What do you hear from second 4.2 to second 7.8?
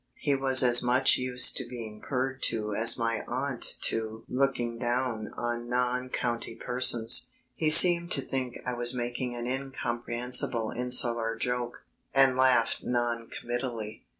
looking down on non county persons. He